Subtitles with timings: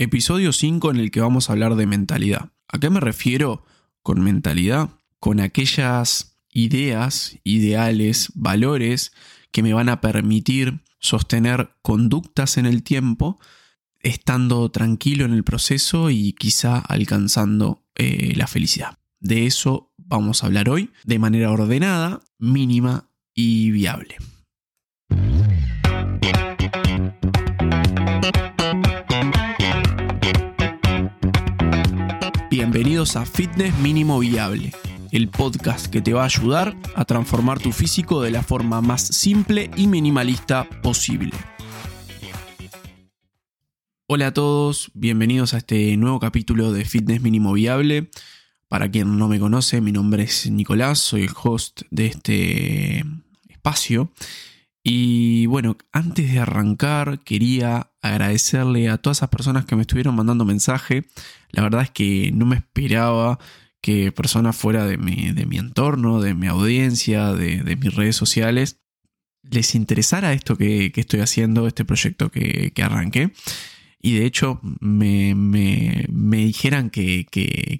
[0.00, 2.52] Episodio 5 en el que vamos a hablar de mentalidad.
[2.68, 3.64] ¿A qué me refiero
[4.04, 4.90] con mentalidad?
[5.18, 9.10] Con aquellas ideas, ideales, valores
[9.50, 13.40] que me van a permitir sostener conductas en el tiempo,
[13.98, 18.98] estando tranquilo en el proceso y quizá alcanzando eh, la felicidad.
[19.18, 24.16] De eso vamos a hablar hoy de manera ordenada, mínima y viable.
[32.60, 34.72] Bienvenidos a Fitness Mínimo Viable,
[35.12, 39.00] el podcast que te va a ayudar a transformar tu físico de la forma más
[39.00, 41.30] simple y minimalista posible.
[44.08, 48.10] Hola a todos, bienvenidos a este nuevo capítulo de Fitness Mínimo Viable.
[48.66, 53.04] Para quien no me conoce, mi nombre es Nicolás, soy el host de este
[53.48, 54.10] espacio
[54.82, 60.44] y bueno, antes de arrancar quería agradecerle a todas esas personas que me estuvieron mandando
[60.44, 61.04] mensaje.
[61.50, 63.38] La verdad es que no me esperaba
[63.80, 68.80] que personas fuera de mi, de mi entorno, de mi audiencia, de, mis redes sociales,
[69.42, 73.32] les interesara esto que, estoy haciendo, este proyecto que, que arranqué
[74.00, 75.34] y de hecho me,
[76.08, 77.26] dijeran que,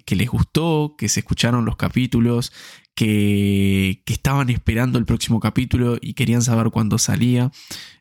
[0.07, 2.51] les gustó, que se escucharon los capítulos,
[2.93, 7.51] que, estaban esperando el próximo capítulo y querían saber cuándo salía.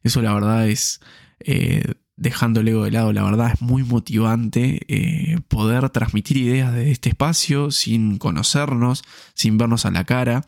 [0.03, 1.01] Eso la verdad es,
[1.41, 6.75] eh, dejando el ego de lado, la verdad es muy motivante eh, poder transmitir ideas
[6.75, 10.45] de este espacio sin conocernos, sin vernos a la cara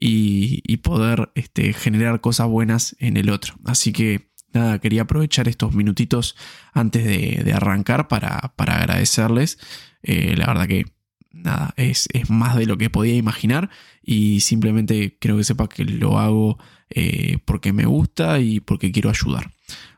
[0.00, 3.54] y, poder este, generar cosas buenas en el otro.
[3.66, 6.36] Así que nada, quería aprovechar estos minutitos
[6.72, 9.58] antes de, arrancar para, agradecerles.
[10.02, 10.86] Eh, la verdad que
[11.32, 13.68] nada, es, más de lo que podía imaginar
[14.02, 19.10] y simplemente creo que sepa que lo hago eh, porque me gusta y porque quiero
[19.10, 19.50] ayudar.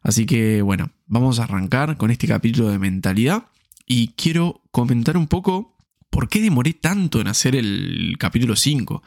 [0.02, 3.46] Así que bueno, vamos a arrancar con este capítulo de mentalidad
[3.86, 5.76] y quiero comentar un poco
[6.10, 9.02] por qué demoré tanto en hacer el capítulo 5.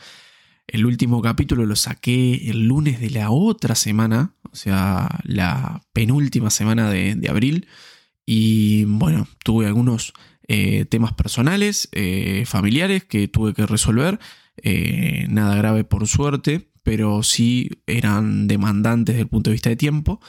[0.67, 6.50] El último capítulo lo saqué el lunes de la otra semana, o sea, la penúltima
[6.50, 7.67] semana de, abril.
[8.25, 10.13] Y bueno, tuve algunos
[10.47, 14.19] eh, temas personales, eh, familiares que tuve que resolver.
[14.57, 19.75] Eh, nada grave por suerte, pero sí eran demandantes desde el punto de vista de
[19.75, 20.19] tiempo.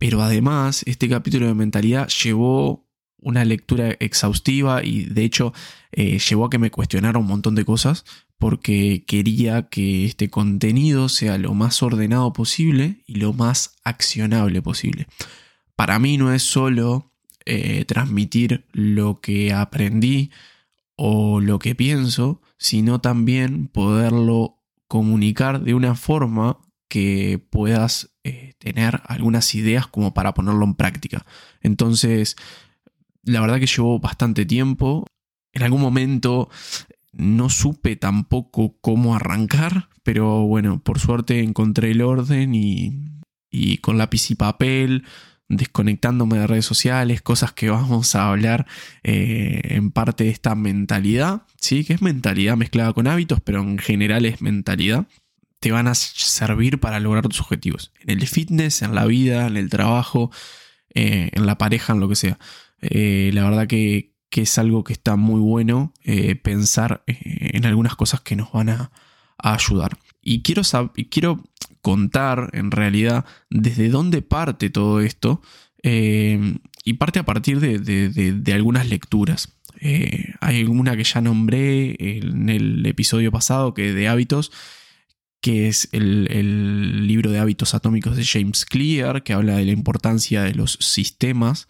[0.00, 2.88] Pero además, este capítulo de mentalidad llevó
[3.18, 5.52] una lectura exhaustiva y de hecho
[5.92, 8.06] llevó a que me cuestionara un montón de cosas
[8.38, 15.06] porque quería que este contenido sea lo más ordenado posible y lo más accionable posible.
[15.76, 17.12] Para mí no es solo
[17.44, 20.30] eh, transmitir lo que aprendí
[20.96, 24.56] o lo que pienso, sino también poderlo
[24.88, 31.24] comunicar de una forma que puedas eh, tener algunas ideas como para ponerlo en práctica.
[31.62, 32.36] Entonces,
[33.22, 35.06] la verdad que llevó bastante tiempo.
[35.52, 36.48] En algún momento
[37.12, 44.30] no supe tampoco cómo arrancar, pero bueno, por suerte encontré el orden y, con lápiz
[44.30, 45.04] y papel,
[45.48, 48.66] desconectándome de redes sociales, cosas que vamos a hablar
[49.02, 51.84] eh, en parte de esta mentalidad, ¿sí?
[51.84, 55.06] que es mentalidad mezclada con hábitos, pero en general es mentalidad,
[55.60, 57.92] te van a servir para lograr tus objetivos.
[58.00, 60.30] En el fitness, en la vida, en el trabajo,
[60.94, 62.38] eh, en la pareja, en lo que sea.
[62.80, 68.22] Eh, la verdad que, es algo que está muy bueno eh, pensar en algunas cosas
[68.22, 68.90] que nos van a,
[69.36, 69.98] ayudar.
[70.22, 70.62] Y quiero,
[71.10, 71.42] quiero
[71.80, 75.40] contar en realidad desde dónde parte todo esto
[75.82, 79.56] y parte a partir de, algunas lecturas.
[80.40, 84.52] hay una que ya nombré en el episodio pasado que de hábitos
[85.40, 89.72] que es el, el libro de hábitos atómicos de James Clear, que habla de la
[89.72, 91.68] importancia de los sistemas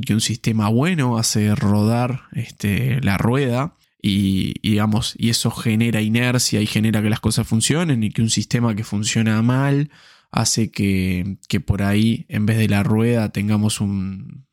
[0.00, 6.60] que un sistema bueno hace rodar este, la rueda y, digamos, y eso genera inercia
[6.60, 9.90] y genera que las cosas funcionen y que un sistema que funciona mal
[10.30, 14.46] hace que, por ahí en vez de la rueda tengamos un,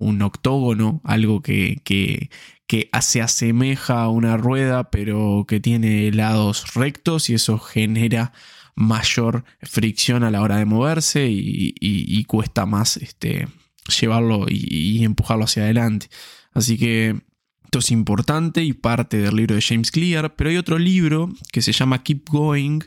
[0.00, 2.30] octógono, algo que, que,
[2.66, 8.32] que, se asemeja a una rueda pero que tiene lados rectos y eso genera
[8.74, 13.48] mayor fricción a la hora de moverse y, y cuesta más este,
[13.88, 16.08] llevarlo y, empujarlo hacia adelante.
[16.52, 17.16] Así que
[17.64, 21.62] esto es importante y parte del libro de James Clear, pero hay otro libro que
[21.62, 22.80] se llama Keep Going,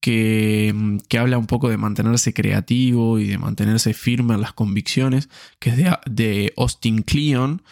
[0.00, 5.28] que, que, habla un poco de mantenerse creativo y de mantenerse firme en las convicciones,
[5.58, 7.62] que es de, Austin Kleon.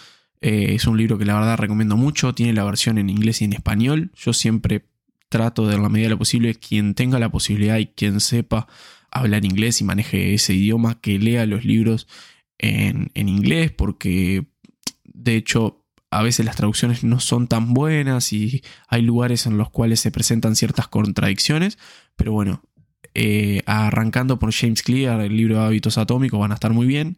[0.41, 3.45] Eh, es un libro que la verdad recomiendo mucho, tiene la versión en inglés y
[3.45, 4.11] en español.
[4.15, 4.85] Yo siempre
[5.29, 8.67] trato de la medida de lo posible, quien tenga la posibilidad y quien sepa
[9.11, 12.07] hablar inglés y maneje ese idioma, que lea los libros
[12.59, 14.47] en, inglés porque
[15.05, 19.71] De hecho, a veces las traducciones no son tan buenas y hay lugares en los
[19.71, 21.79] cuales se presentan ciertas contradicciones,
[22.17, 22.63] pero bueno,
[23.19, 27.17] eh, arrancando por James Clear, el libro de hábitos atómicos, van a estar muy bien.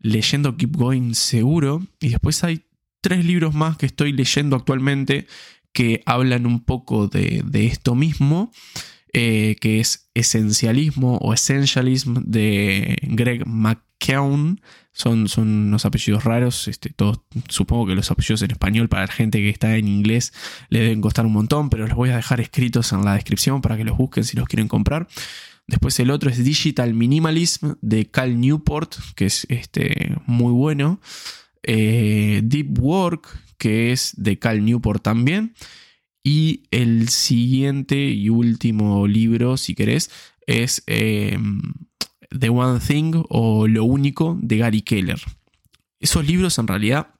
[0.00, 1.86] Leyendo Keep Going seguro.
[2.00, 2.64] Y después hay
[3.00, 5.28] tres libros más que estoy leyendo actualmente
[5.72, 8.50] que hablan un poco de, esto mismo,
[9.12, 14.60] eh, que es Esencialismo o Essentialism de Greg McKeown.
[14.98, 19.12] Son, son unos apellidos raros, este, todos, supongo que los apellidos en español para la
[19.12, 20.32] gente que está en inglés
[20.70, 23.76] le deben costar un montón, pero los voy a dejar escritos en la descripción para
[23.76, 25.06] que los busquen si los quieren comprar.
[25.68, 30.98] Después el otro es Digital Minimalism de Cal Newport, que es este, muy bueno.
[31.62, 35.54] Eh, Deep Work, que es de Cal Newport también.
[36.24, 40.10] Y el siguiente y último libro, si querés,
[40.48, 41.60] es em,
[42.36, 45.20] The One Thing o Lo Único de Gary Keller.
[46.00, 47.14] Esos libros en realidad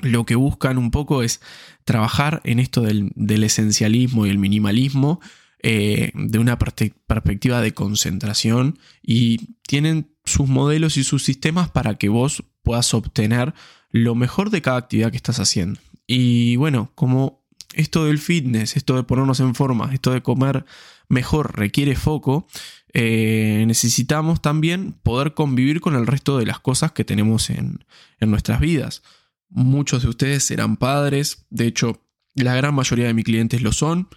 [0.00, 1.40] lo que buscan un poco es
[1.84, 3.12] trabajar en esto del,
[3.42, 5.20] esencialismo y el minimalismo
[5.60, 12.08] eh, de una perspectiva de concentración y tienen sus modelos y sus sistemas para que
[12.08, 13.54] vos puedas obtener
[13.90, 15.80] lo mejor de cada actividad que estás haciendo.
[16.06, 17.44] Y bueno, como
[17.74, 20.64] esto del fitness, esto de ponernos en forma, esto de comer
[21.08, 22.46] mejor requiere foco,
[22.94, 27.84] eh, necesitamos también poder convivir con el resto de las cosas que tenemos en,
[28.20, 29.02] en nuestras vidas.
[29.50, 32.02] Muchos de ustedes serán padres, de hecho
[32.34, 34.08] la gran mayoría de mis clientes lo son,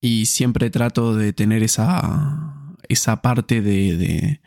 [0.00, 4.40] y siempre trato de tener esa, esa parte de,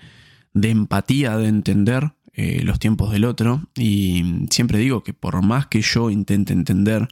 [0.54, 3.70] de, empatía, de entender eh, los tiempos del otro.
[3.76, 7.10] Y siempre digo que por más que yo intente entender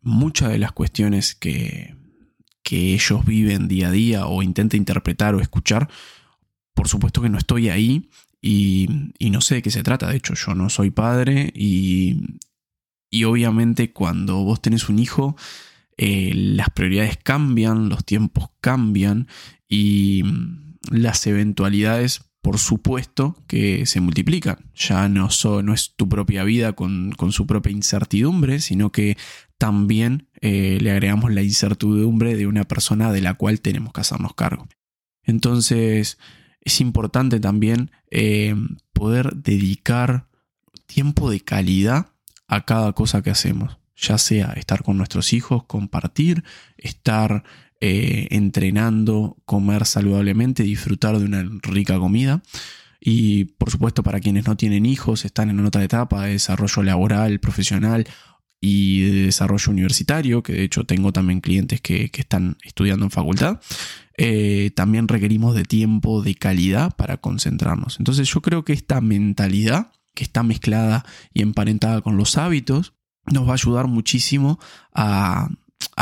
[0.00, 1.94] muchas de las cuestiones que,
[2.64, 5.88] que ellos viven día a día o intente interpretar o escuchar,
[6.74, 8.10] por supuesto que no estoy ahí
[8.42, 8.88] y,
[9.30, 10.08] no sé de qué se trata.
[10.08, 12.38] De hecho, yo no soy padre y,
[13.10, 15.36] y obviamente cuando vos tenés un hijo,
[15.96, 19.28] eh, las prioridades cambian, los tiempos cambian
[19.68, 24.58] y mm, las eventualidades, por supuesto, que se multiplican.
[24.74, 25.28] Ya no,
[25.62, 29.16] no es tu propia vida con, su propia incertidumbre, sino que
[29.58, 34.34] también eh, le agregamos la incertidumbre de una persona de la cual tenemos que hacernos
[34.34, 34.68] cargo.
[35.22, 36.18] Entonces,
[36.60, 38.54] es importante también eh,
[38.92, 40.28] poder dedicar
[40.86, 42.08] tiempo de calidad
[42.46, 46.44] a cada cosa que hacemos ya sea estar con nuestros hijos, compartir,
[46.76, 47.44] estar
[47.80, 52.42] eh, entrenando, comer saludablemente, disfrutar de una rica comida.
[53.00, 57.38] Y por supuesto para quienes no tienen hijos, están en otra etapa de desarrollo laboral,
[57.38, 58.06] profesional
[58.66, 63.60] y de desarrollo universitario, que de hecho tengo también clientes que, están estudiando en facultad,
[64.16, 67.98] eh, también requerimos de tiempo de calidad para concentrarnos.
[67.98, 72.94] Entonces yo creo que esta mentalidad que está mezclada y emparentada con los hábitos,
[73.26, 74.58] nos va a ayudar muchísimo
[74.94, 75.50] a,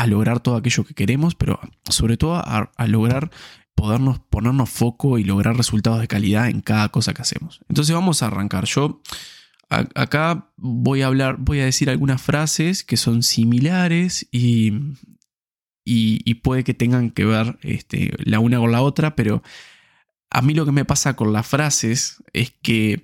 [0.07, 3.29] lograr todo aquello que queremos, pero sobre todo a, lograr
[3.75, 7.59] podernos ponernos foco y lograr resultados de calidad en cada cosa que hacemos.
[7.67, 8.63] Entonces vamos a arrancar.
[8.65, 9.01] Yo
[9.95, 14.73] acá voy a hablar, voy a decir algunas frases que son similares y,
[15.85, 19.43] y, puede que tengan que ver este, la una con la otra, pero
[20.29, 23.03] a mí lo que me pasa con las frases es que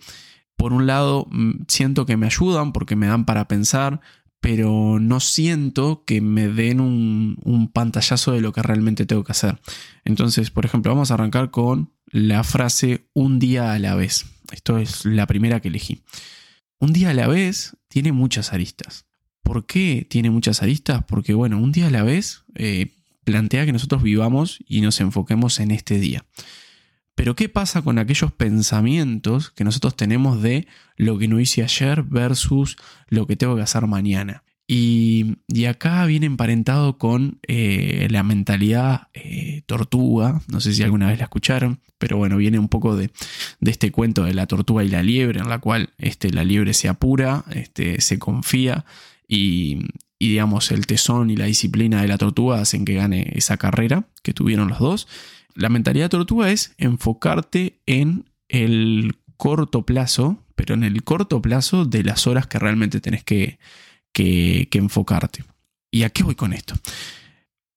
[0.60, 4.02] por un lado, mm, siento que me ayudan porque me dan para pensar,
[4.42, 9.62] pero no siento que me den un, pantallazo de lo que realmente tengo que hacer.
[10.04, 14.26] Entonces, por ejemplo, vamos a arrancar con la frase un día a la vez.
[14.52, 16.04] Esto es la primera que elegí.
[16.80, 19.06] Un día a la vez tiene muchas aristas.
[19.44, 21.04] ¿Por qué tiene muchas aristas?
[21.04, 22.94] Porque, bueno, un día a la vez eh,
[23.26, 26.26] plantea que nosotros vivamos y nos enfoquemos en este día.
[27.16, 32.04] Pero ¿qué pasa con aquellos pensamientos que nosotros tenemos de lo que no hice ayer
[32.04, 32.78] versus
[33.10, 34.44] lo que tengo que hacer mañana?
[34.72, 41.18] Y, acá viene emparentado con eh, la mentalidad eh, tortuga, no sé si alguna vez
[41.18, 43.10] la escucharon, pero bueno, viene un poco de,
[43.62, 46.88] este cuento de la tortuga y la liebre, en la cual este, la liebre se
[46.88, 48.86] apura, este, se confía
[49.28, 49.80] y,
[50.20, 54.08] y digamos el tesón y la disciplina de la tortuga hacen que gane esa carrera
[54.22, 55.08] que tuvieron los dos.
[55.56, 62.04] La mentalidad tortuga es enfocarte en el corto plazo, pero en el corto plazo de
[62.04, 63.58] las horas que realmente tenés que,
[64.14, 65.44] que, enfocarte.
[65.92, 66.76] ¿Y a qué voy con esto?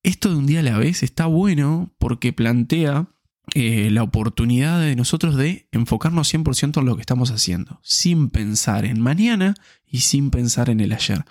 [0.03, 3.07] Esto de un día a la vez está bueno porque plantea
[3.55, 8.85] eh, la oportunidad de nosotros de enfocarnos 100% en lo que estamos haciendo, sin pensar
[8.85, 11.25] en mañana y sin pensar en el ayer.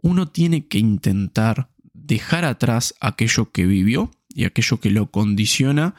[0.00, 5.94] Uno tiene que intentar dejar atrás aquello que vivió y aquello que lo condiciona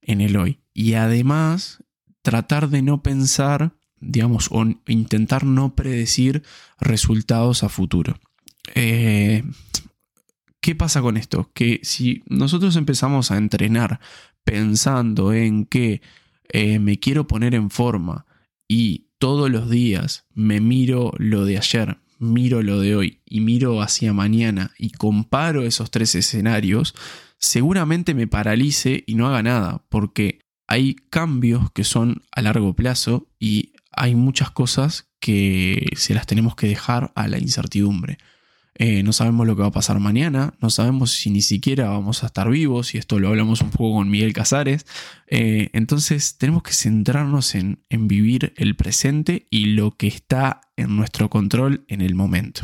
[0.00, 0.58] en el hoy.
[0.74, 1.84] Y además
[2.22, 6.42] tratar de no pensar digamos, o intentar no predecir
[6.80, 8.18] resultados a futuro.
[8.74, 9.42] Eh,
[10.60, 11.50] ¿Qué pasa con esto?
[11.54, 14.00] Que si nosotros empezamos a entrenar
[14.44, 16.02] pensando en que
[16.48, 18.26] eh, me quiero poner en forma
[18.68, 23.82] y todos los días me miro lo de ayer, miro lo de hoy y miro
[23.82, 26.94] hacia mañana y comparo esos tres escenarios,
[27.38, 33.26] seguramente me paralice y no haga nada, porque hay cambios que son a largo plazo
[33.38, 38.18] y hay muchas cosas que se las tenemos que dejar a la incertidumbre.
[38.74, 42.22] Eh, no sabemos lo que va a pasar mañana, no sabemos si ni siquiera vamos
[42.22, 44.86] a estar vivos, y esto lo hablamos un poco con Miguel Casares.
[45.28, 50.96] Eh, entonces tenemos que centrarnos en, en vivir el presente y lo que está en
[50.96, 52.62] nuestro control en el momento.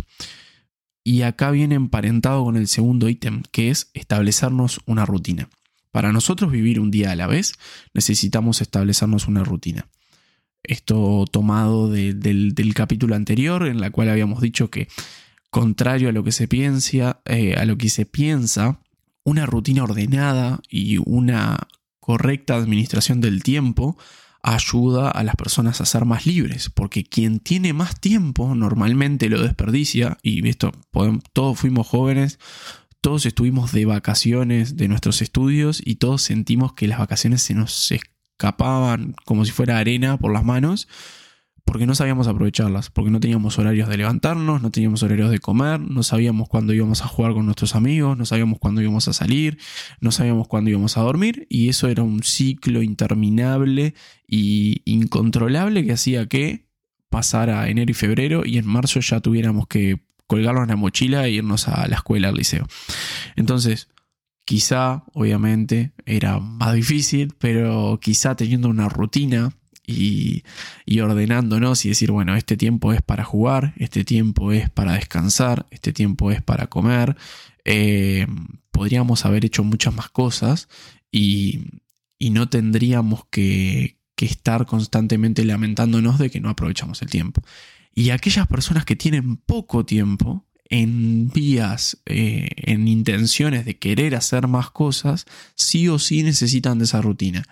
[1.05, 5.49] Y acá viene emparentado con el segundo ítem, que es establecernos una rutina.
[5.91, 7.55] Para nosotros vivir un día a la vez,
[7.95, 9.89] necesitamos establecernos una rutina.
[10.69, 14.89] Esto tomado del, capítulo anterior, en la cual habíamos dicho que,
[15.51, 18.81] contrario a lo que se piensa, eh, a lo que se piensa,
[19.25, 21.69] una rutina ordenada y una
[22.01, 23.99] correcta administración del tiempo
[24.43, 29.43] ayuda a las personas a ser más libres, porque quien tiene más tiempo normalmente lo
[29.43, 30.73] desperdicia, y esto,
[31.33, 32.39] todos fuimos jóvenes,
[33.01, 37.73] todos estuvimos de vacaciones de nuestros estudios y todos sentimos que las vacaciones se nos
[38.39, 40.87] escapaban como si fuera arena por las manos
[41.65, 45.79] porque no sabíamos aprovecharlas, porque no teníamos horarios de levantarnos, no teníamos horarios de comer,
[45.79, 49.59] no sabíamos cuándo íbamos a jugar con nuestros amigos, no sabíamos cuándo íbamos a salir,
[50.01, 53.93] no sabíamos cuándo íbamos a dormir, y eso era un ciclo interminable
[54.27, 56.65] y incontrolable que hacía que
[57.11, 61.69] pasara enero y febrero y en marzo ya tuviéramos que colgarnos la mochila e irnos
[61.69, 62.67] a la escuela, al liceo.
[63.37, 63.89] Entonces,
[64.49, 69.53] quizá, obviamente, era más difícil, pero quizá teniendo una rutina
[69.87, 70.43] y,
[71.03, 75.93] ordenándonos y decir, bueno, este tiempo es para jugar, este tiempo es para descansar, este
[75.93, 77.15] tiempo es para comer,
[77.67, 78.27] eh,
[78.71, 80.71] podríamos haber hecho muchas más cosas
[81.13, 81.67] y,
[82.19, 87.43] no tendríamos que, que estar constantemente lamentándonos de que no aprovechamos el tiempo.
[87.95, 94.49] Y aquellas personas que tienen poco tiempo, en vías, eh, en intenciones de querer hacer
[94.49, 97.45] más cosas, sí o sí necesitan de esa rutina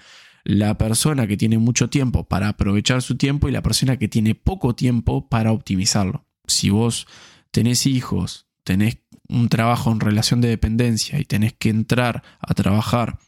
[0.47, 4.37] la persona que tiene mucho tiempo para aprovechar su tiempo y la persona que tiene
[4.37, 6.25] poco tiempo para optimizarlo.
[6.47, 7.09] Si vos
[7.51, 13.19] tenés hijos, tenés un trabajo en relación de dependencia y tenés que entrar a trabajar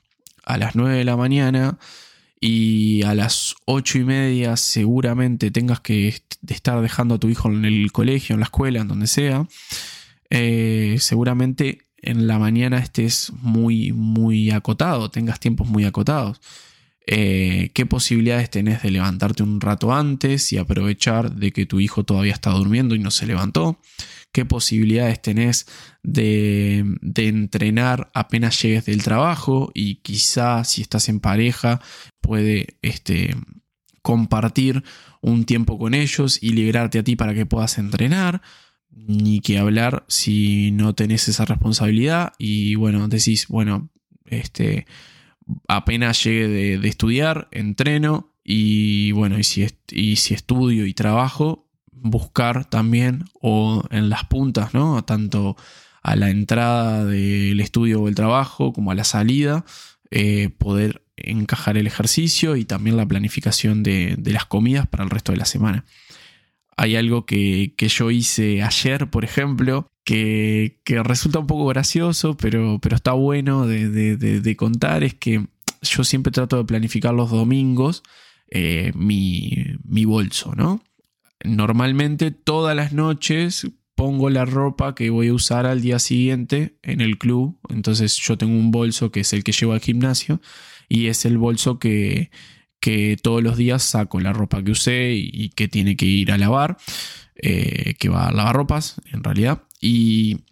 [0.45, 1.79] a las 9 de la mañana
[2.41, 6.07] y a las 8 y media seguramente tengas que
[6.47, 9.47] estar dejando a tu hijo en el colegio, en la escuela, en donde sea,
[10.31, 16.41] eh, seguramente en la mañana estés muy, muy acotado, tengas tiempos muy acotados.
[17.11, 22.05] Eh, qué posibilidades tenés de levantarte un rato antes y aprovechar de que tu hijo
[22.05, 23.81] todavía está durmiendo y no se levantó,
[24.31, 25.67] qué posibilidades tenés
[26.03, 26.85] de,
[27.17, 31.81] entrenar apenas llegues del trabajo y quizá si estás en pareja
[32.21, 33.35] puede este,
[34.09, 34.85] compartir
[35.21, 38.41] un tiempo con ellos y liberarte a ti para que puedas entrenar
[38.91, 43.91] ni que hablar si no tenés esa responsabilidad y bueno, decís, bueno,
[44.25, 44.87] este,
[45.69, 52.65] apenas llegue de, estudiar, entreno y bueno, y si, y si estudio y trabajo, buscar
[52.65, 55.05] también o en las puntas, ¿no?
[55.05, 55.55] Tanto
[56.03, 59.67] a la entrada del estudio o el trabajo como a la salida,
[60.11, 65.33] eh, poder encajar el ejercicio y también la planificación de, las comidas para el resto
[65.33, 65.85] de la semana.
[66.77, 72.97] Hay algo que, yo hice ayer, por ejemplo, que, resulta un poco gracioso, pero, pero
[72.97, 75.47] está bueno de, contar, es que
[75.83, 78.03] yo siempre trato de planificar los domingos
[78.51, 79.53] eh, mi,
[79.85, 80.83] mi bolso, ¿no?
[81.45, 87.01] Normalmente todas las noches pongo la ropa que voy a usar al día siguiente en
[87.01, 87.59] el club.
[87.69, 90.41] Entonces yo tengo un bolso que es el que llevo al gimnasio
[90.89, 92.31] y es el bolso que,
[92.81, 96.39] que todos los días saco la ropa que usé y, que tiene que ir a
[96.39, 96.77] lavar,
[97.37, 100.45] eh, que va a lavar ropas en realidad, y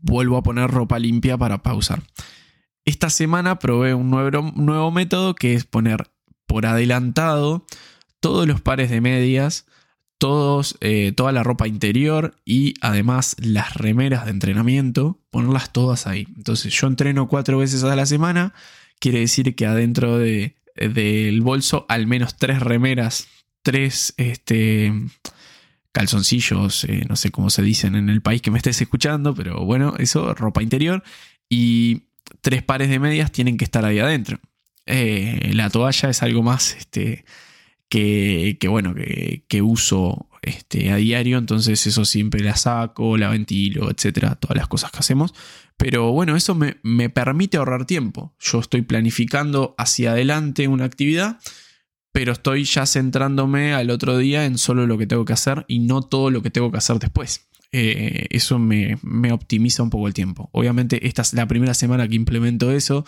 [0.00, 2.02] vuelvo a poner ropa limpia para pausar.
[2.84, 6.10] Esta semana probé un nuevo, nuevo método que es poner
[6.46, 7.64] por adelantado
[8.20, 9.66] todos los pares de medias,
[10.18, 16.28] todos, eh, toda la ropa interior y además las remeras de entrenamiento, ponerlas todas ahí.
[16.36, 18.54] Entonces yo entreno cuatro veces a la semana,
[19.02, 23.26] quiere decir que adentro de, del bolso al menos tres remeras,
[23.62, 24.92] tres este,
[25.90, 29.64] calzoncillos, eh, no sé cómo se dicen en el país que me estés escuchando, pero
[29.64, 31.02] bueno, eso, ropa interior
[31.48, 32.02] y
[32.42, 34.38] tres pares de medias tienen que estar ahí adentro.
[34.86, 37.24] Eh, la toalla es algo más este,
[37.88, 44.36] que, bueno, que, uso este, a diario, entonces eso siempre la saco, la ventilo, etcétera,
[44.36, 45.34] todas las cosas que hacemos.
[45.82, 48.34] Pero bueno, eso me, me permite ahorrar tiempo.
[48.38, 51.38] Yo estoy planificando hacia adelante una actividad
[52.12, 55.78] pero estoy ya centrándome al otro día en solo lo que tengo que hacer y
[55.80, 57.48] no todo lo que tengo que hacer después.
[57.72, 58.98] Eh, eso me,
[59.32, 60.50] optimiza un poco el tiempo.
[60.52, 63.06] Obviamente esta es la primera semana que implemento eso.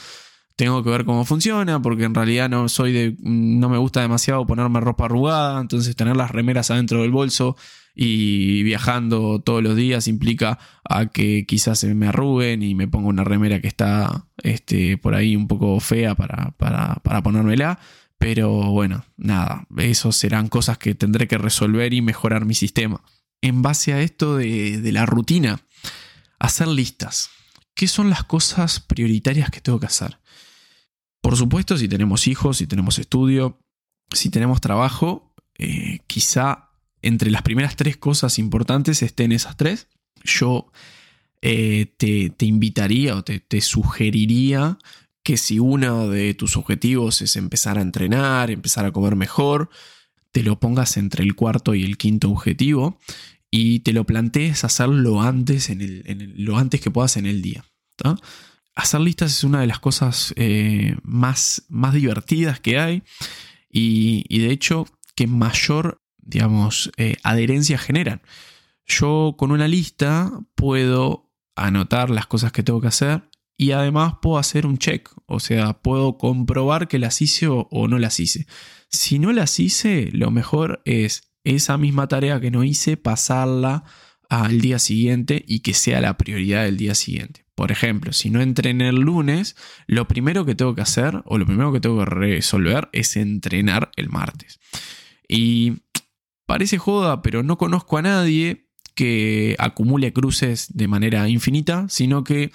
[0.57, 4.47] Tengo que ver cómo funciona porque en realidad no soy de no me gusta demasiado
[4.47, 7.57] ponerme ropa arrugada, entonces tener las remeras adentro del bolso
[7.95, 10.59] y viajando todos los días implica
[10.89, 15.15] a que quizás se me arruguen y me ponga una remera que está este, por
[15.15, 17.79] ahí un poco fea para, para, para ponérmela.
[18.19, 23.03] Pero bueno, nada, eso serán cosas que tendré que resolver y mejorar mi sistema.
[23.43, 25.61] En base a esto de, la rutina,
[26.39, 27.29] hacer listas.
[27.75, 30.19] ¿Qué son las cosas prioritarias que tengo que hacer?
[31.25, 33.59] Por supuesto, si tenemos hijos, si tenemos estudio,
[34.13, 36.69] si tenemos trabajo, eh, quizá
[37.01, 39.89] entre las primeras tres cosas importantes estén esas tres.
[40.23, 40.71] Yo
[41.41, 44.77] eh, te, invitaría o te, te, sugeriría
[45.23, 49.71] que si uno de tus objetivos es empezar a entrenar, empezar a comer mejor,
[50.31, 52.99] te lo pongas entre el cuarto y el quinto objetivo
[53.51, 57.65] y te lo plantees hacerlo antes, en lo antes que puedas en el día.
[58.75, 63.03] Hacer listas es una de las cosas eh, más, más divertidas que hay
[63.71, 68.23] y, de hecho que mayor, digamos, eh, adherencia generan.
[68.87, 74.39] Yo con una lista puedo anotar las cosas que tengo que hacer y además puedo
[74.39, 78.47] hacer un check, o sea, puedo comprobar que las hice o, no las hice.
[78.89, 83.85] Si no las hice, lo mejor es esa misma tarea que no hice, pasarla
[84.29, 87.44] al día siguiente y que sea la prioridad del día siguiente.
[87.55, 89.57] Por ejemplo, si no entrené el lunes,
[89.87, 93.91] lo primero que tengo que hacer o lo primero que tengo que resolver es entrenar
[93.97, 94.59] el martes.
[95.29, 95.83] Y
[96.47, 102.53] parece joda, pero no conozco a nadie que acumule cruces de manera infinita, sino que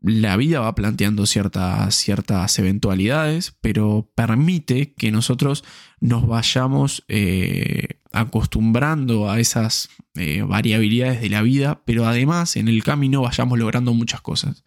[0.00, 5.64] la vida va planteando ciertas, ciertas eventualidades, pero permite que nosotros
[6.00, 12.82] nos vayamos eh, acostumbrando a esas eh, variabilidades de la vida, pero además en el
[12.82, 14.64] camino vayamos logrando muchas cosas.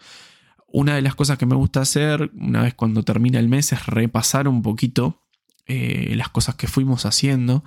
[0.67, 3.86] Una de las cosas que me gusta hacer una vez cuando termina el mes es
[3.88, 5.21] repasar un poquito
[5.65, 7.63] eh, las cosas que fuimos haciendo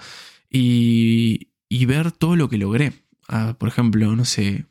[0.50, 2.92] y, y ver todo lo que logré.
[3.28, 4.66] Ah, por ejemplo, no sé,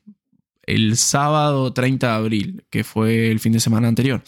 [0.65, 4.23] el sábado 30 de abril, que fue el fin de semana anterior.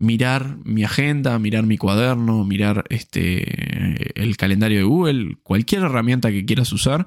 [0.00, 6.44] Mirar mi agenda, mirar mi cuaderno, mirar este, el calendario de Google, cualquier herramienta que
[6.44, 7.06] quieras usar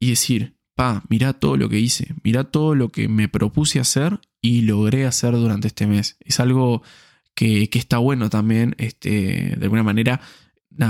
[0.00, 4.18] y decir, pa, mira todo lo que hice, mira todo lo que me propuse hacer
[4.40, 6.16] y logré hacer durante este mes.
[6.20, 6.82] Es algo
[7.34, 10.20] que, está bueno también, este, de alguna manera,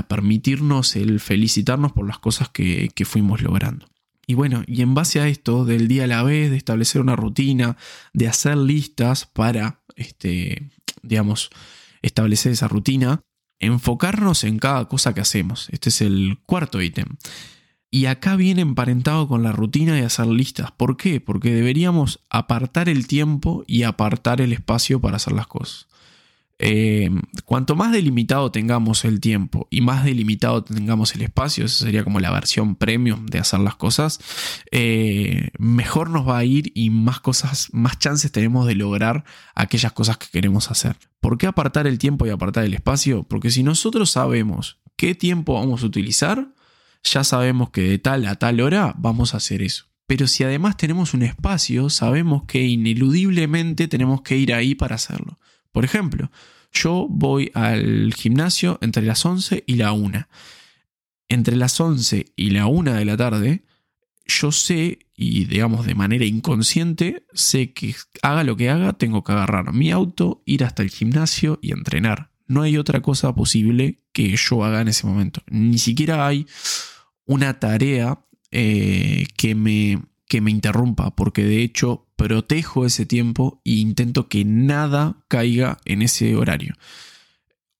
[0.08, 3.91] permitirnos el felicitarnos por las cosas que fuimos logrando.
[4.26, 7.16] Y bueno, y en base a esto, del día a la vez, de establecer una
[7.16, 7.76] rutina,
[8.12, 10.70] de hacer listas para, este,
[11.02, 11.50] digamos,
[12.02, 13.22] establecer esa rutina,
[13.58, 15.68] enfocarnos en cada cosa que hacemos.
[15.70, 17.16] Este es el cuarto ítem.
[17.90, 20.72] Y acá viene emparentado con la rutina de hacer listas.
[20.72, 21.20] ¿Por qué?
[21.20, 25.88] Porque deberíamos apartar el tiempo y apartar el espacio para hacer las cosas.
[26.64, 27.10] Eh,
[27.44, 32.20] cuanto más delimitado tengamos el tiempo y más delimitado tengamos el espacio, eso sería como
[32.20, 34.20] la versión premium de hacer las cosas,
[34.70, 39.24] eh, mejor nos va a ir y más cosas, más chances tenemos de lograr
[39.56, 40.96] aquellas cosas que queremos hacer.
[41.18, 43.24] ¿Por qué apartar el tiempo y apartar el espacio?
[43.24, 46.54] Porque si nosotros sabemos qué tiempo vamos a utilizar,
[47.02, 49.86] ya sabemos que de tal a tal hora vamos a hacer eso.
[50.06, 55.40] Pero si además tenemos un espacio, sabemos que ineludiblemente tenemos que ir ahí para hacerlo.
[55.72, 56.30] Por ejemplo,
[56.72, 60.26] yo voy al gimnasio entre las 11 y la 1.
[61.28, 63.64] Entre las 11 y la 1 de la tarde,
[64.26, 69.32] yo sé, y digamos de manera inconsciente, sé que haga lo que haga, tengo que
[69.32, 72.30] agarrar mi auto, ir hasta el gimnasio y entrenar.
[72.46, 75.42] No hay otra cosa posible que yo haga en ese momento.
[75.48, 76.46] Ni siquiera hay
[77.24, 78.18] una tarea
[78.50, 80.02] eh, que, me,
[80.32, 86.00] que me interrumpa, porque de hecho protejo ese tiempo e intento que nada caiga en
[86.00, 86.74] ese horario.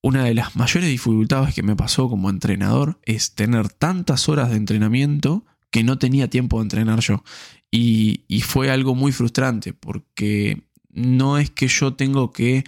[0.03, 4.57] Una de las mayores dificultades que me pasó como entrenador es tener tantas horas de
[4.57, 7.23] entrenamiento que no tenía tiempo de entrenar yo.
[7.71, 10.61] Y, fue algo muy frustrante porque
[10.91, 12.65] no es que yo tengo que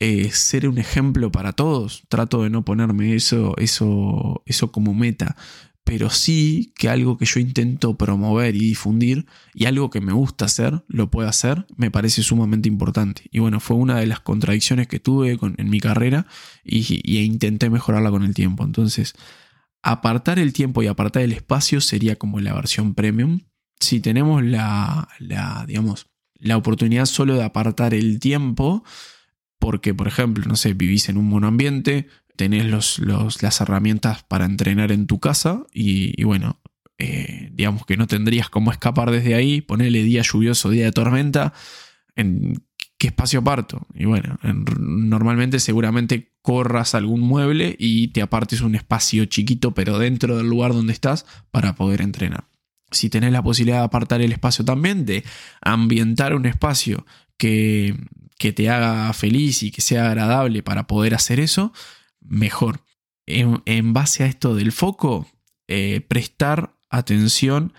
[0.00, 2.02] eh, ser un ejemplo para todos.
[2.08, 5.36] Trato de no ponerme eso, eso, eso como meta
[5.84, 10.44] pero sí que algo que yo intento promover y difundir y algo que me gusta
[10.44, 13.24] hacer, lo puedo hacer, me parece sumamente importante.
[13.32, 16.26] Y bueno, fue una de las contradicciones que tuve en mi carrera
[16.62, 18.64] y, intenté mejorarla con el tiempo.
[18.64, 19.14] Entonces,
[19.82, 23.40] apartar el tiempo y apartar el espacio sería como la versión premium.
[23.80, 28.84] Si tenemos la, la, digamos, la oportunidad solo de apartar el tiempo,
[29.58, 33.00] porque, por ejemplo, no sé, vivís en un monoambiente, tenés los,
[33.42, 36.60] las herramientas para entrenar en tu casa y, bueno,
[36.98, 41.52] eh, digamos que no tendrías cómo escapar desde ahí, ponerle día lluvioso, día de tormenta,
[42.16, 42.62] en
[42.98, 43.86] qué espacio aparto.
[43.94, 50.36] Y bueno, normalmente seguramente corras algún mueble y te apartes un espacio chiquito, pero dentro
[50.36, 52.44] del lugar donde estás para poder entrenar.
[52.90, 55.24] Si tenés la posibilidad de apartar el espacio también, de
[55.60, 57.96] ambientar un espacio que,
[58.36, 61.72] que te haga feliz y que sea agradable para poder hacer eso,
[62.20, 62.84] mejor.
[63.26, 65.28] En, base a esto del foco,
[65.68, 67.72] eh, prestar atención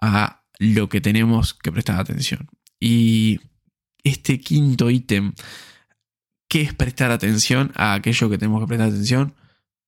[0.00, 2.48] a lo que tenemos que prestar atención.
[2.80, 3.40] Y
[4.02, 5.34] este quinto ítem,
[6.48, 9.34] ¿qué es prestar atención a aquello que tenemos que prestar atención?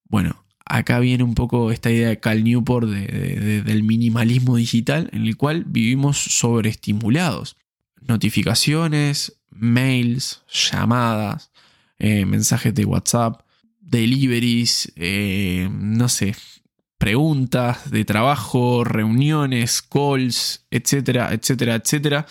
[0.05, 5.37] Bueno, acá viene un poco esta idea de Cal Newport del minimalismo digital en el
[5.37, 7.57] cual vivimos sobreestimulados.
[8.01, 11.51] Notificaciones, mails, llamadas,
[11.99, 13.43] eh, mensajes de WhatsApp,
[13.89, 16.35] deliveries, eh, no sé,
[16.99, 22.27] preguntas de trabajo, reuniones, calls, etcétera, etcétera, etcétera,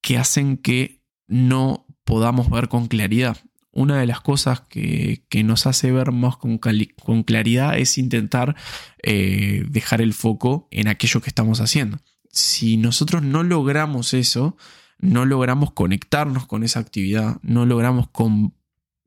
[0.00, 3.36] que hacen que no podamos ver con claridad.
[3.70, 8.56] Una de las cosas que, nos hace ver más con, con claridad es intentar
[9.02, 11.98] eh, dejar el foco en aquello que estamos haciendo.
[12.30, 14.56] Si nosotros no logramos eso,
[14.98, 18.54] no logramos conectarnos con esa actividad, no logramos con,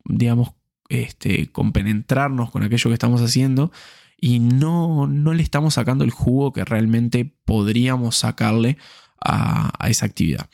[0.06, 0.54] digamos,
[0.92, 3.72] este, compenetrarnos con aquello que estamos haciendo
[4.20, 8.78] y no, no le estamos sacando el jugo que realmente podríamos sacarle
[9.24, 10.50] a, esa actividad.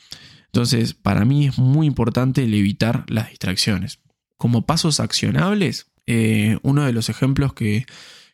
[0.46, 4.00] Entonces, para mí es muy importante el evitar las distracciones.
[4.36, 7.84] Como pasos accionables, eh, uno de los ejemplos que,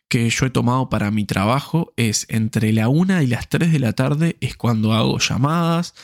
[0.07, 3.79] que yo he tomado para mi trabajo es entre la 1 y las 3 de
[3.79, 5.95] la tarde es cuando hago llamadas,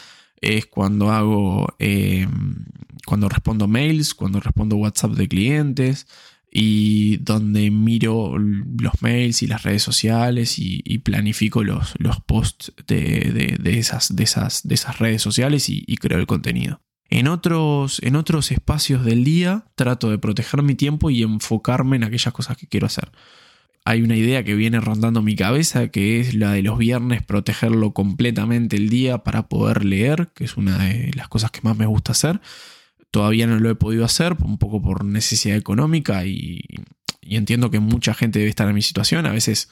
[0.42, 2.28] es cuando hago, eh,
[3.06, 6.08] cuando respondo mails, cuando respondo WhatsApp de clientes
[6.52, 13.58] y donde miro los mails y las redes sociales y, planifico los, los posts de,
[13.64, 16.82] esas, de, esas, de esas redes sociales y, y creo el contenido.
[17.10, 22.04] En otros, en otros espacios del día trato de proteger mi tiempo y enfocarme en
[22.04, 23.12] aquellas cosas que quiero hacer
[23.84, 27.94] hay una idea que viene rondando mi cabeza, que es la de los viernes protegerlo
[27.94, 31.88] completamente el día para poder leer, que es una de las cosas que más me
[31.88, 32.42] gusta hacer.
[33.10, 36.64] Todavía no lo he podido hacer, un poco por necesidad económica y,
[37.24, 39.26] entiendo que mucha gente debe estar en mi situación.
[39.26, 39.70] A veces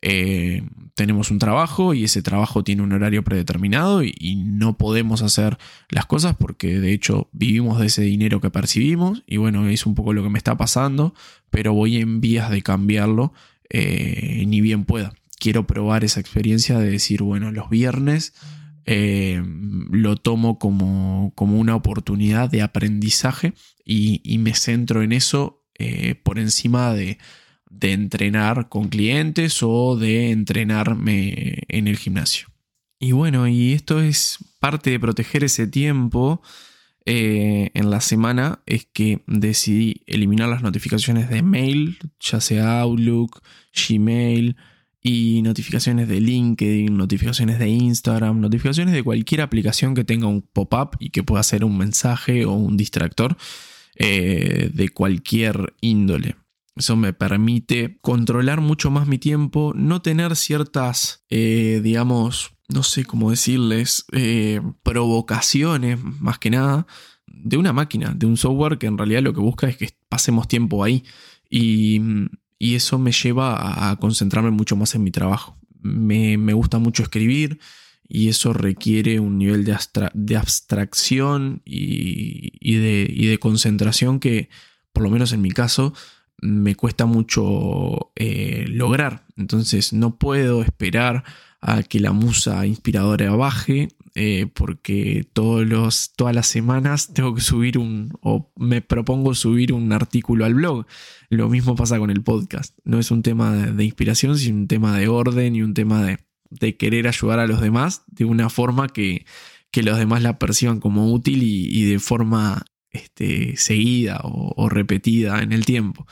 [0.00, 0.62] eh,
[0.94, 5.58] tenemos un trabajo y ese trabajo tiene un horario predeterminado y, y, no podemos hacer
[5.90, 9.94] las cosas porque de hecho vivimos de ese dinero que percibimos y bueno, es un
[9.94, 11.14] poco lo que me está pasando,
[11.50, 13.34] pero voy en vías de cambiarlo
[13.70, 15.14] eh, ni bien pueda.
[15.38, 18.34] Quiero probar esa experiencia de decir, bueno, los viernes
[18.84, 19.42] eh,
[19.90, 23.54] lo tomo como, como, una oportunidad de aprendizaje
[23.84, 27.18] y, me centro en eso eh, por encima de,
[27.70, 32.48] de entrenar con clientes o de entrenarme en el gimnasio.
[32.98, 36.42] Y bueno, y esto es parte de proteger ese tiempo
[37.06, 43.42] eh, en la semana es que decidí eliminar las notificaciones de mail, ya sea Outlook,
[43.74, 44.56] Gmail
[45.02, 50.96] y notificaciones de LinkedIn, notificaciones de Instagram, notificaciones de cualquier aplicación que tenga un pop-up
[50.98, 53.36] y que pueda ser un mensaje o un distractor
[53.96, 56.36] eh, de cualquier índole.
[56.76, 63.04] Eso me permite controlar mucho más mi tiempo, no tener ciertas, eh, digamos, no sé
[63.04, 66.86] cómo decirles, eh, provocaciones más que nada
[67.26, 70.48] de una máquina, de un software que en realidad lo que busca es que pasemos
[70.48, 71.04] tiempo ahí
[71.48, 72.00] y,
[72.58, 75.56] eso me lleva a, concentrarme mucho más en mi trabajo.
[75.80, 77.58] Me, gusta mucho escribir
[78.06, 79.78] y eso requiere un nivel de,
[80.12, 84.50] de abstracción y, de, concentración que,
[84.92, 85.94] por lo menos en mi caso,
[86.40, 89.26] me cuesta mucho eh, lograr.
[89.36, 91.24] Entonces no puedo esperar
[91.60, 97.42] a que la musa inspiradora baje, eh, porque todos los, todas las semanas tengo que
[97.42, 100.86] subir un, o me propongo subir un artículo al blog.
[101.28, 102.76] Lo mismo pasa con el podcast.
[102.84, 106.76] No es un tema de, inspiración, sino un tema de orden y un tema de,
[106.76, 109.26] querer ayudar a los demás de una forma que,
[109.72, 115.64] los demás la perciban como útil y, de forma este, seguida o repetida en el
[115.64, 116.06] tiempo.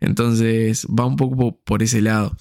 [0.00, 2.36] Entonces va un poco por ese lado.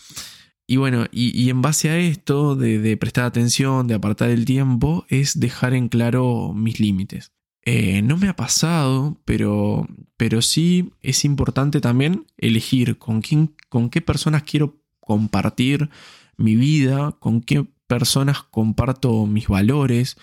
[0.66, 5.40] Y bueno, y, en base a esto de, prestar atención, de apartar el tiempo, es
[5.40, 7.34] dejar en claro mis límites.
[7.66, 13.90] Eh, no me ha pasado, pero, pero sí es importante también elegir con, quién, con
[13.90, 15.90] qué personas quiero compartir
[16.38, 20.18] mi vida, con qué personas comparto mis valores,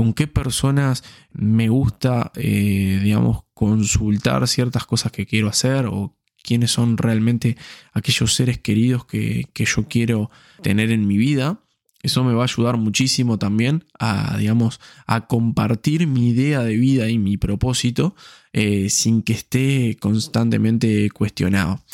[0.00, 6.70] con qué personas me gusta, eh, digamos, consultar ciertas cosas que quiero hacer o quiénes
[6.70, 7.58] son realmente
[7.92, 10.30] aquellos seres queridos que, yo quiero
[10.62, 11.60] tener en mi vida.
[12.02, 17.10] Eso me va a ayudar muchísimo también a, digamos, a compartir mi idea de vida
[17.10, 18.14] y mi propósito
[18.54, 21.84] eh, sin que esté constantemente cuestionado.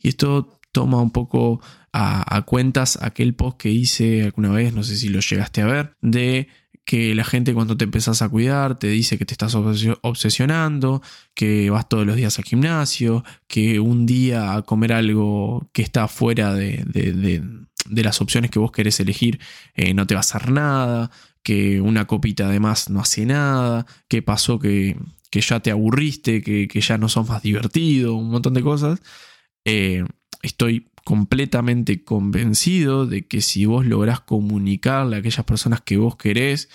[0.00, 1.60] Y esto toma un poco
[1.92, 5.66] a, a, cuentas aquel post que hice alguna vez, no sé si lo llegaste a
[5.66, 6.46] ver, de
[6.88, 11.02] que la gente cuando te empezás a cuidar te dice que te estás obsesionando,
[11.34, 16.08] que vas todos los días al gimnasio, que un día a comer algo que está
[16.08, 17.42] fuera de,
[17.90, 19.38] las opciones que vos querés elegir
[19.74, 21.10] eh, no te va a hacer nada,
[21.42, 24.96] que una copita además no hace nada, que pasó que,
[25.30, 29.02] ya te aburriste, que, ya no sos más divertido, un montón de cosas.
[29.66, 30.06] Eh,
[30.40, 36.68] estoy completamente convencido de que si vos lográs comunicarle a aquellas personas que vos querés,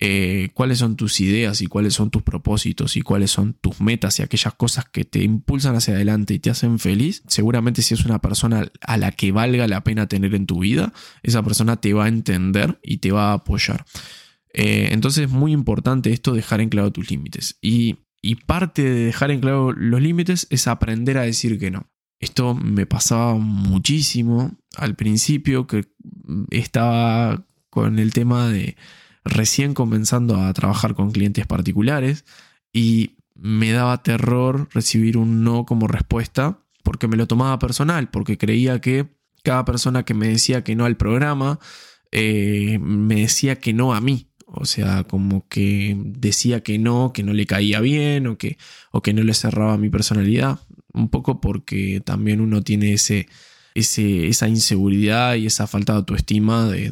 [0.00, 4.18] eh, cuáles son tus ideas y cuáles son tus propósitos y cuáles son tus metas
[4.18, 8.04] y aquellas cosas que te impulsan hacia adelante y te hacen feliz, seguramente si es
[8.04, 11.92] una persona a la que valga la pena tener en tu vida, esa persona te
[11.92, 13.84] va a entender y te va a apoyar.
[14.52, 17.56] Eh, entonces es muy importante esto, dejar en claro tus límites.
[17.62, 21.88] Y, y parte de dejar en claro los límites es aprender a decir que no.
[22.18, 25.86] Esto me pasaba muchísimo al principio que
[26.50, 28.76] estaba con el tema de
[29.24, 32.24] recién comenzando a trabajar con clientes particulares
[32.72, 38.38] y me daba terror recibir un no como respuesta porque me lo tomaba personal, porque
[38.38, 39.08] creía que
[39.42, 41.58] cada persona que me decía que no al programa
[42.12, 44.30] eh, me decía que no a mí.
[44.46, 48.56] O sea, como que decía que no, que no le caía bien o que,
[48.92, 50.60] o que no le cerraba mi personalidad
[50.96, 53.28] un poco porque también uno tiene ese,
[53.74, 56.90] esa inseguridad y esa falta de autoestima de,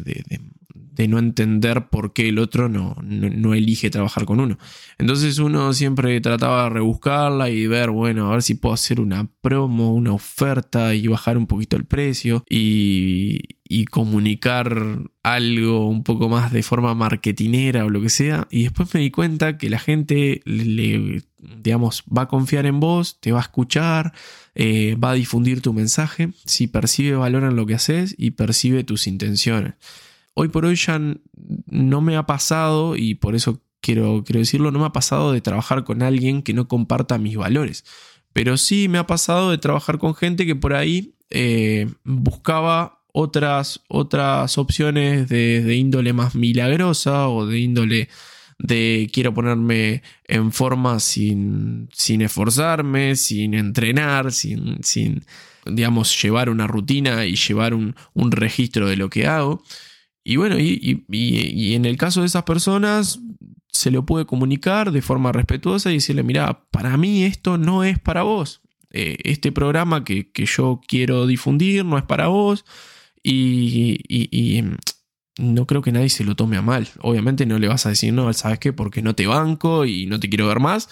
[0.95, 4.59] de no entender por qué el otro no, no, elige trabajar con uno.
[4.99, 9.29] Entonces uno siempre trataba de rebuscarla y ver, bueno, a ver si puedo hacer una
[9.41, 16.29] promo, una oferta y bajar un poquito el precio y, y comunicar algo un poco
[16.29, 18.47] más de forma marketinera o lo que sea.
[18.51, 21.23] Y después me di cuenta que la gente le,
[21.59, 24.13] digamos, va a confiar en vos, te va a escuchar,
[24.55, 28.85] eh, va a difundir tu mensaje, si percibe valor en lo que haces y percibe
[28.85, 29.75] tus intenciones
[30.35, 31.01] hoy por hoy ya
[31.67, 35.41] no me ha pasado, y por eso quiero, quiero decirlo, no me ha pasado de
[35.41, 37.85] trabajar con alguien que no comparta mis valores.
[38.33, 43.81] Pero sí me ha pasado de trabajar con gente que por ahí eh, buscaba otras,
[43.89, 48.09] otras opciones de, índole más milagrosa o de índole
[48.59, 55.25] de quiero ponerme en forma sin, sin esforzarme, sin entrenar, sin, sin,
[55.67, 59.63] digamos, llevar una rutina y llevar un, un registro de lo que hago.
[60.25, 63.21] Y bueno, y, en el caso de esas personas
[63.71, 67.99] se lo puede comunicar de forma respetuosa y decirle, mira, para mí esto no es
[67.99, 68.63] para vos.
[68.91, 72.65] Eh, este programa que, yo quiero difundir no es para vos.
[73.23, 74.77] Y, mm,
[75.39, 76.89] no creo que nadie se lo tome a mal.
[77.01, 78.73] Obviamente no le vas a decir, no, ¿sabes qué?
[78.73, 80.89] Porque no te banco y no te quiero ver más.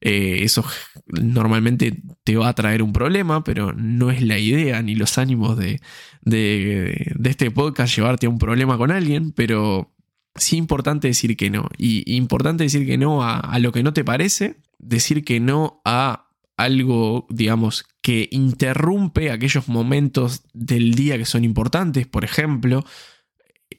[0.00, 0.64] Eh, eso
[1.06, 5.56] normalmente te va a traer un problema, pero no es la idea ni los ánimos
[5.56, 5.80] de,
[6.22, 9.94] de, este podcast llevarte a un problema con alguien, pero
[10.34, 11.68] sí importante decir que no.
[11.78, 16.28] Y importante decir que no a, lo que no te parece, decir que no a
[16.56, 22.06] algo, digamos, que interrumpe aquellos momentos del día que son importantes.
[22.06, 22.84] Por ejemplo,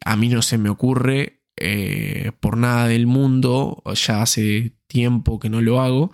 [0.04, 5.50] a mí no se me ocurre eh, por nada del mundo, ya hace tiempo que
[5.50, 6.12] no lo hago,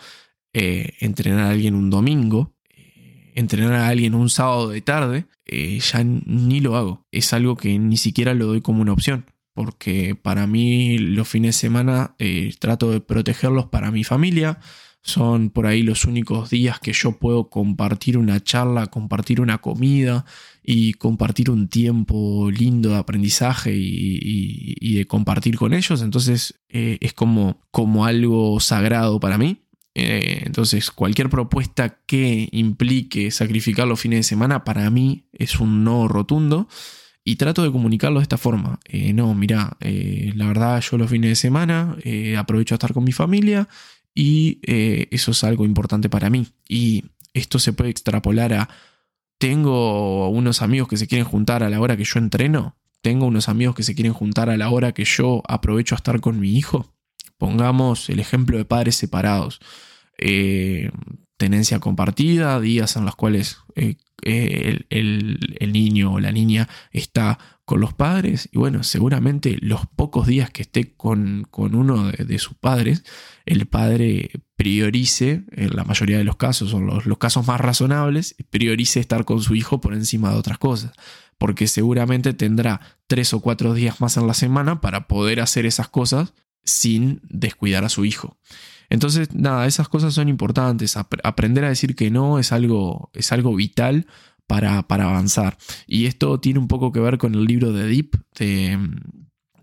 [0.54, 6.04] eh, entrenar a alguien un domingo, eh, entrenar a alguien un sábado de tarde, ya
[6.04, 7.06] ni lo hago.
[7.12, 11.56] Es algo que ni siquiera lo doy como una opción, porque para mí los fines
[11.56, 12.16] de semana
[12.60, 14.60] trato de protegerlos para mi familia.
[15.04, 20.26] Son por ahí los únicos días que yo puedo compartir una charla, compartir una comida
[20.64, 26.02] y compartir un tiempo lindo de aprendizaje y, de compartir con ellos.
[26.02, 29.64] Entonces es como, como algo sagrado para mí.
[29.96, 35.84] Eh, entonces, cualquier propuesta que implique sacrificar los fines de semana, para mí es un
[35.84, 36.68] no rotundo.
[37.26, 38.80] Y trato de comunicarlo de esta forma.
[38.86, 41.96] Eh, no, mira, eh, la verdad yo los fines de semana
[42.38, 43.70] aprovecho a estar con mi familia
[44.14, 46.48] y eso es algo importante para mí.
[46.68, 48.70] Y esto se puede extrapolar a,
[49.38, 53.50] tengo unos amigos que se quieren juntar a la hora que yo entreno, tengo unos
[53.50, 56.58] amigos que se quieren juntar a la hora que yo aprovecho a estar con mi
[56.58, 56.94] hijo.
[57.38, 59.60] Pongamos el ejemplo de padres separados.
[60.18, 60.90] Eh,
[61.36, 67.94] tenencia compartida, días en los cuales eh, el, niño o la niña está con los
[67.94, 73.04] padres y bueno, seguramente los pocos días que esté con, uno de, sus padres,
[73.46, 78.36] el padre priorice, en la mayoría de los casos, son los, los casos más razonables,
[78.50, 80.94] priorice estar con su hijo por encima de otras cosas
[81.44, 85.90] porque seguramente tendrá tres o cuatro días más en la semana para poder hacer esas
[85.90, 88.38] cosas sin descuidar a su hijo.
[88.90, 90.96] Entonces, nada, esas cosas son importantes.
[90.96, 94.08] aprender a decir que no es algo, es algo vital
[94.48, 95.58] para, para, avanzar.
[95.88, 98.80] Y esto tiene un poco que ver con el libro de Deep de,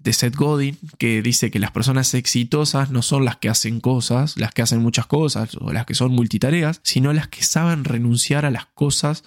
[0.02, 4.36] de Seth Godin, que dice que las personas exitosas no son las que hacen cosas,
[4.36, 8.46] las que hacen muchas cosas o las que son multitareas, sino las que saben renunciar
[8.46, 9.24] a las cosas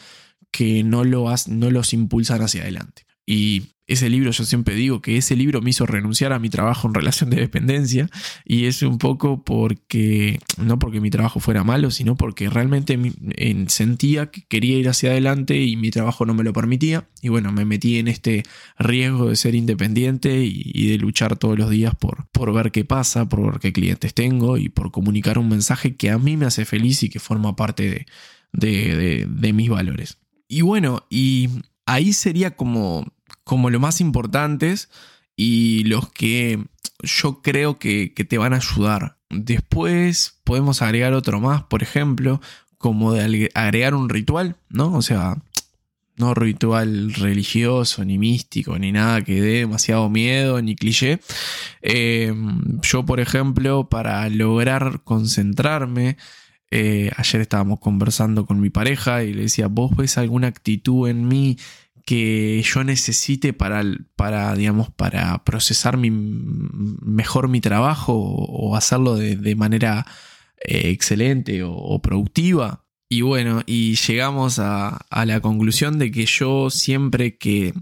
[0.52, 3.06] que no, lo no los impulsan hacia adelante.
[3.26, 6.88] Y ese libro, yo siempre digo que ese libro me hizo renunciar a mi trabajo
[6.88, 8.10] en relación de dependencia
[8.46, 12.98] y es un poco porque, no porque mi trabajo fuera malo, sino porque realmente
[13.68, 17.10] sentía que quería ir hacia adelante y mi trabajo no me lo permitía.
[17.22, 18.44] Y bueno, me metí en este
[18.80, 23.28] riesgo de ser independiente y, de luchar todos los días por, por ver qué pasa,
[23.28, 26.66] por ver qué clientes tengo y por comunicar un mensaje que a mí me hace
[26.66, 28.06] feliz y que forma parte
[28.54, 30.20] de, de mis valores.
[30.48, 31.50] Y bueno, y
[31.86, 33.06] ahí sería como,
[33.43, 34.89] como lo más importantes
[35.36, 36.63] y los que
[37.02, 39.17] yo creo que, te van a ayudar.
[39.30, 42.41] Después podemos agregar otro más, por ejemplo,
[42.78, 44.93] como de agregar un ritual, ¿no?
[44.93, 45.38] O sea,
[46.15, 51.19] no ritual religioso, ni místico, ni nada que dé demasiado miedo, ni cliché.
[51.82, 56.17] Em, yo, por ejemplo, para lograr concentrarme,
[56.76, 61.28] eh, ayer estábamos conversando con mi pareja y le decía, ¿vos ves alguna actitud en
[61.28, 61.60] mí
[62.04, 63.84] que yo necesite para,
[64.16, 70.08] para digamos, para procesar mejor mi trabajo o, hacerlo de, manera
[70.66, 72.86] eh, excelente o, productiva?
[73.08, 77.76] Y bueno, y llegamos a, la conclusión de que yo siempre que,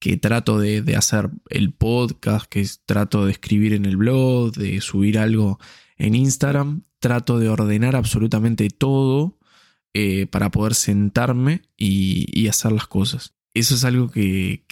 [0.00, 4.80] que trato de, de, hacer el podcast, que trato de escribir en el blog, de
[4.80, 5.60] subir algo
[5.98, 9.38] en Instagram, trato de ordenar absolutamente todo
[9.94, 13.34] eh, para poder sentarme y, hacer las cosas.
[13.54, 14.62] Eso es algo que,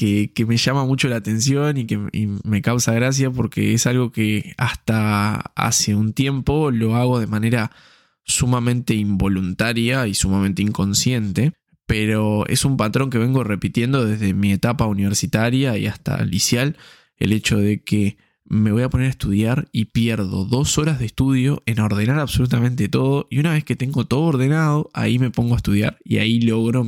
[0.47, 1.99] me llama mucho la atención y que
[2.45, 7.73] me causa gracia porque es algo que hasta hace un tiempo lo hago de manera
[8.25, 11.55] sumamente involuntaria y sumamente inconsciente,
[11.87, 16.77] pero es un patrón que vengo repitiendo desde mi etapa universitaria y hasta liceal,
[17.17, 21.07] el hecho de que me voy a poner a estudiar y pierdo dos horas de
[21.07, 25.55] estudio en ordenar absolutamente todo y una vez que tengo todo ordenado, ahí me pongo
[25.55, 26.87] a estudiar y ahí logro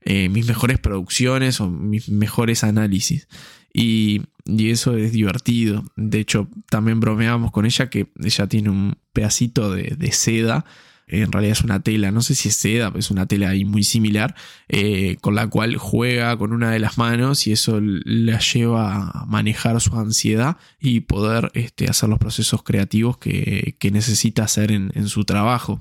[0.00, 3.28] eh, mis mejores producciones o mis mejores análisis.
[3.72, 5.84] Y, eso es divertido.
[5.94, 10.64] De hecho, también bromeamos con ella que ella tiene un pedacito de, de seda
[11.08, 13.64] en realidad es una tela, no sé si es seda, pero es una tela ahí
[13.64, 14.34] muy similar,
[14.68, 19.24] eh, con la cual juega con una de las manos y eso la lleva a
[19.26, 25.24] manejar su ansiedad y poder este, hacer los procesos creativos que, necesita hacer en, su
[25.24, 25.80] trabajo.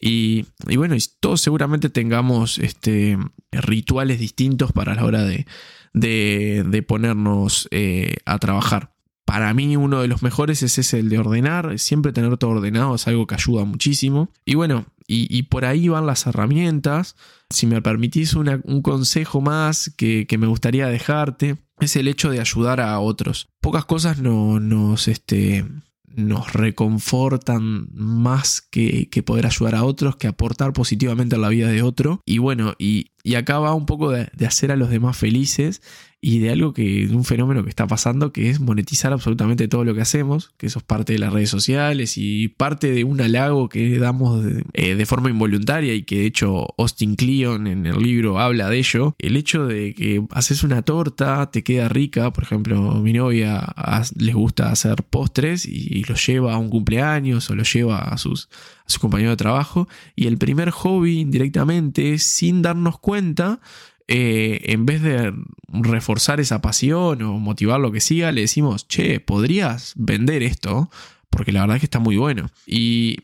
[0.00, 0.44] Y,
[0.76, 3.16] bueno, todos seguramente tengamos este,
[3.50, 8.97] rituales distintos para la hora de, ponernos eh, a trabajar.
[9.28, 11.78] Para mí uno de los mejores es ese, el de ordenar.
[11.78, 14.30] Siempre tener todo ordenado es algo que ayuda muchísimo.
[14.46, 17.14] Y bueno, y, por ahí van las herramientas.
[17.50, 22.80] Si me permitís un consejo más que, me gustaría dejarte, es el hecho de ayudar
[22.80, 23.50] a otros.
[23.60, 25.66] Pocas cosas no, nos, este,
[26.06, 31.82] nos reconfortan más que, poder ayudar a otros, que aportar positivamente a la vida de
[31.82, 32.22] otro.
[32.24, 35.82] Y bueno, y, y acá va un poco de hacer a los demás felices
[36.20, 39.84] y de algo que, de un fenómeno que está pasando, que es monetizar absolutamente todo
[39.84, 43.20] lo que hacemos, que eso es parte de las redes sociales y parte de un
[43.20, 47.98] halago que damos de, eh, forma involuntaria y que de hecho Austin Kleon en el
[48.02, 52.42] libro habla de ello, el hecho de que haces una torta, te queda rica, por
[52.42, 53.74] ejemplo, mi novia
[54.16, 58.48] les gusta hacer postres y, los lleva a un cumpleaños o los lleva a sus,
[58.86, 63.60] a sus compañeros de trabajo y el primer hobby indirectamente, sin darnos cuenta,
[64.08, 65.34] eh, en vez de
[65.68, 70.90] reforzar esa pasión o motivar lo que siga, le decimos, che, podrías vender esto,
[71.28, 72.50] porque la verdad es que está muy bueno.
[72.66, 73.18] Y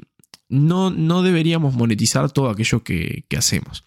[0.51, 3.85] no, no deberíamos monetizar todo aquello que, hacemos.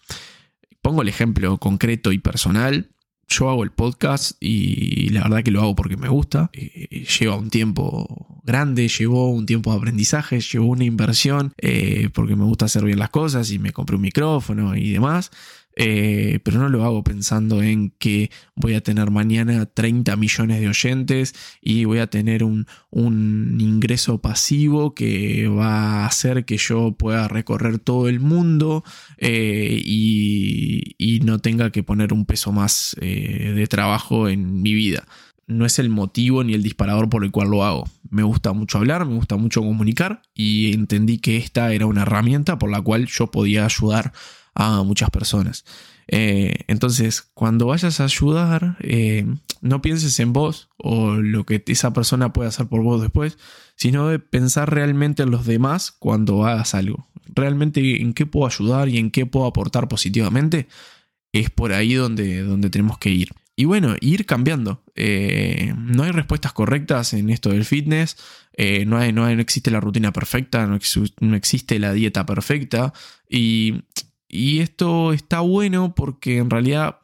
[0.82, 2.90] Pongo el ejemplo concreto y personal.
[3.28, 6.50] Yo hago el podcast y la verdad que lo hago porque me gusta.
[6.52, 12.34] Eh, lleva un tiempo grande, llevó un tiempo de aprendizaje, llevó una inversión eh, porque
[12.34, 15.30] me gusta hacer bien las cosas y me compré un micrófono y demás.
[15.80, 20.68] Eh, pero no lo hago pensando en que voy a tener mañana 30 millones de
[20.68, 27.28] oyentes y voy a tener un, ingreso pasivo que va a hacer que yo pueda
[27.28, 28.82] recorrer todo el mundo
[29.18, 35.04] eh, y, no tenga que poner un peso más eh, de trabajo en mi vida
[35.46, 37.88] no es el motivo ni el disparador por el cual lo hago.
[38.10, 42.58] Me gusta mucho hablar, me gusta mucho comunicar y entendí que esta era una herramienta
[42.58, 44.12] por la cual yo podía ayudar
[44.58, 45.64] a muchas personas.
[46.08, 49.24] Eh, entonces, cuando vayas a ayudar, eh,
[49.60, 53.38] no pienses en vos o lo que esa persona puede hacer por vos después,
[53.76, 57.06] sino de pensar realmente en los demás cuando hagas algo.
[57.26, 60.66] Realmente en qué puedo ayudar y en qué puedo aportar positivamente.
[61.32, 63.30] Es por ahí donde, donde tenemos que ir.
[63.54, 64.82] Y bueno, ir cambiando.
[64.96, 68.16] Eh, no hay respuestas correctas en esto del fitness.
[68.86, 70.78] no, hay, no, existe la rutina perfecta, no,
[71.20, 72.92] no, existe la dieta perfecta.
[73.28, 73.82] Y
[74.28, 77.00] y esto está bueno porque en realidad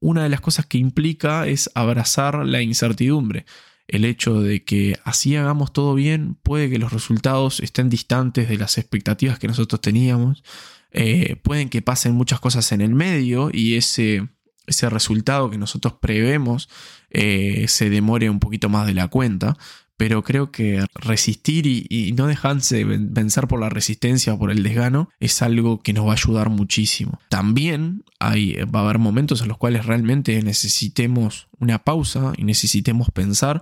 [0.00, 3.44] una de las cosas que implica es abrazar la incertidumbre.
[3.86, 8.56] El hecho de que así hagamos todo bien puede que los resultados estén distantes de
[8.56, 10.44] las expectativas que nosotros teníamos.
[10.92, 14.28] Eh, pueden que pasen muchas cosas en el medio y ese,
[14.66, 16.68] ese resultado que nosotros prevemos
[17.10, 19.56] eh, se demore un poquito más de la cuenta
[20.00, 25.10] pero creo que resistir y, no dejarse vencer por la resistencia o por el desgano
[25.20, 27.20] es algo que nos va a ayudar muchísimo.
[27.28, 33.10] También hay, va a haber momentos en los cuales realmente necesitemos una pausa y necesitemos
[33.10, 33.60] pensar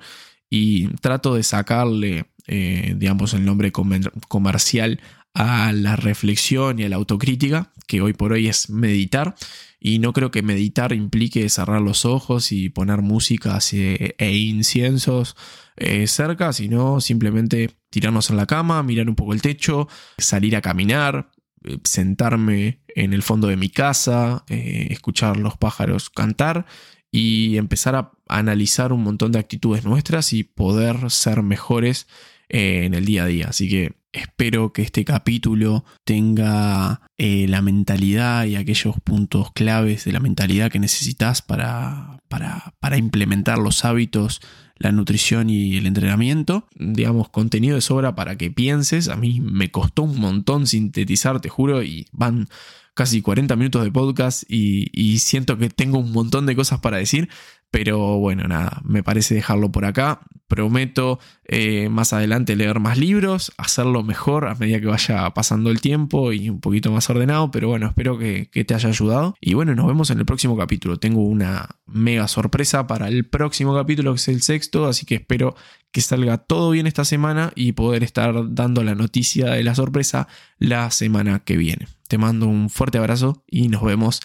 [0.49, 5.01] y trato de sacarle, eh, digamos, el nombre comercial
[5.39, 9.37] a la reflexión y a la autocrítica, que hoy por hoy es meditar.
[9.79, 15.37] Y no creo que meditar implique cerrar los ojos y poner músicas e, inciensos
[15.77, 19.87] eh, cerca, sino simplemente tirarnos en la cama, mirar un poco el techo,
[20.19, 21.31] salir a caminar,
[21.63, 26.67] eh, sentarme en el fondo de mi casa, eh, escuchar los pájaros cantar
[27.13, 32.09] y empezar a analizar un montón de actitudes nuestras y poder ser mejores
[32.49, 33.47] en el día a día.
[33.51, 40.21] Así que espero que este capítulo tenga la mentalidad y aquellos puntos claves de la
[40.21, 44.41] mentalidad que necesitas para, para, implementar los hábitos
[44.77, 46.69] la nutrición y el entrenamiento.
[46.77, 49.09] Digamos, contenido de sobra para que pienses.
[49.09, 52.49] A mí me costó un montón sintetizar, te juro, y van
[52.95, 57.29] casi 40 minutos de podcast y siento que tengo un montón de cosas para decir,
[57.71, 60.21] pero bueno, nada, me parece dejarlo por acá.
[60.47, 65.83] Prometo eh, más adelante leer más libros, hacerlo mejor a medida que vaya pasando el
[65.83, 69.35] tiempo y un poquito más ordenado, pero bueno, espero que, te haya ayudado.
[69.43, 70.97] Y bueno, nos vemos en el próximo capítulo.
[70.97, 75.55] Tengo una mega sorpresa para el próximo capítulo, que es el sexto, así que espero
[75.93, 80.29] que salga todo bien esta semana y poder estar dando la noticia de la sorpresa
[80.59, 81.89] la semana que viene.
[82.09, 84.23] Te mando un fuerte abrazo y nos vemos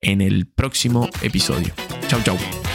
[0.00, 1.74] en el próximo episodio.
[2.08, 2.65] Chau, chau.